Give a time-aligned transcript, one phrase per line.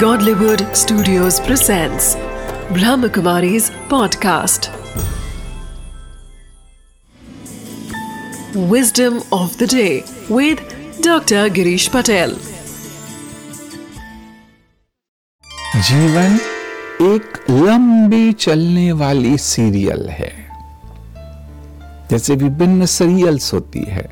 [0.00, 2.16] Godlywood Studios presents
[2.76, 4.66] Brahmakumari's podcast.
[8.72, 10.58] Wisdom of the day with
[11.02, 11.48] Dr.
[11.58, 12.34] Girish Patel.
[15.88, 16.38] जीवन
[17.12, 20.32] एक लंबी चलने वाली सीरियल है
[22.10, 24.08] जैसे विभिन्न सीरियल्स होती है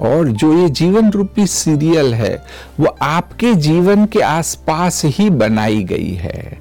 [0.00, 2.44] और जो ये जीवन रूपी सीरियल है,
[2.80, 6.58] वो आपके जीवन के आसपास ही बनाई गई है।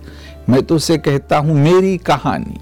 [0.50, 2.60] मैं तो उसे कहता हूँ, मेरी कहानी।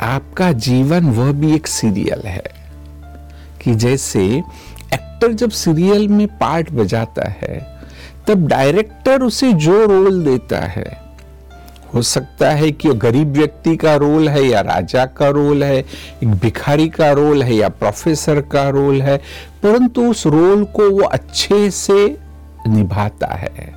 [0.00, 2.44] आपका जीवन वह भी एक सीरियल है
[3.64, 4.42] कि जैसे
[4.94, 7.78] एक्टर जब सीरियल में पार्ट बजाता है,
[8.28, 11.11] तब डायरेक्टर उसे जो रोल देता है
[11.94, 15.78] हो सकता है कि गरीब व्यक्ति का रोल है या राजा का रोल है,
[16.22, 19.16] एक भिखारी का रोल है या प्रोफेसर का रोल है,
[19.62, 22.16] परंतु उस रोल को वो अच्छे से
[22.68, 23.74] निभाता है।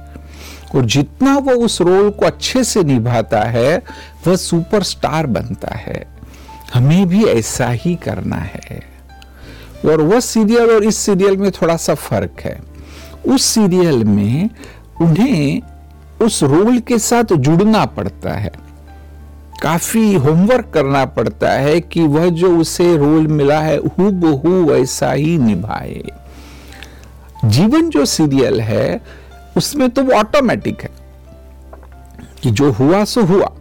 [0.75, 3.81] और जितना वो उस रोल को अच्छे से निभाता है,
[4.27, 6.05] वह सुपरस्टार बनता है।
[6.73, 8.95] हमें भी ऐसा ही करना है।
[9.85, 12.59] और वह सीरियल और इस सीरियल में थोड़ा सा फ़र्क है।
[13.27, 14.49] उस सीरियल में
[15.01, 15.61] उन्हें
[16.25, 18.51] उस रोल के साथ जुड़ना पड़ता है।
[19.61, 25.37] काफ़ी होमवर्क करना पड़ता है कि वह जो उसे रोल मिला है हु वैसा ही
[25.37, 26.03] निभाए।
[27.45, 29.01] जीवन जो सीरियल है,
[29.57, 30.89] उसमें तो वो ऑटोमेटिक है
[32.43, 33.51] कि जो हुआ, सो हुआ।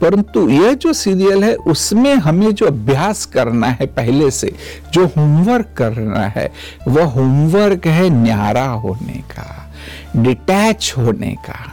[0.00, 4.54] परंतु यह जो सीरियल है, उसमें हमें जो अभ्यास करना है पहले से,
[4.92, 6.52] जो होमवर्क करना है,
[6.88, 9.72] वह होमवर्क है न्यारा होने का
[10.16, 11.69] डिटैच होने का।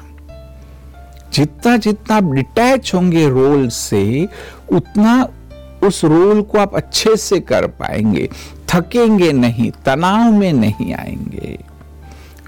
[1.38, 4.28] जितना जितना आप डिटैच होंगे रोल से,
[4.72, 5.30] उतना
[5.84, 8.30] उस रोल को आप अच्छे से कर पाएँगे।
[8.76, 11.60] थकेंगे नहीं, तनाव में नहीं आएँगे।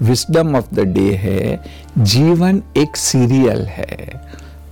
[0.02, 1.64] विस्डम ऑफ़ द डे है,
[1.98, 4.20] जीवन एक सीरियल है।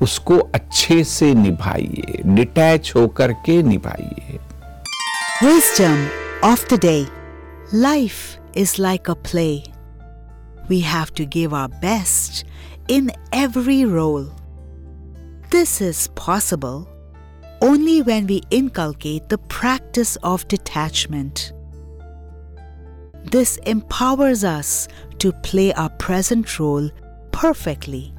[0.02, 4.38] उसको अच्छे से निभाइए डिटैच होकर के निभाइए।
[5.44, 6.06] Wisdom
[6.44, 7.06] of the day
[7.74, 8.12] life
[8.56, 9.58] is like a play.
[10.72, 12.44] We have to give our best
[12.88, 14.30] in every role.
[15.50, 16.88] This is possible
[17.60, 21.52] only when we inculcate the practice of detachment.
[23.24, 24.88] This empowers us
[25.18, 26.90] to play our present role
[27.32, 28.14] perfectly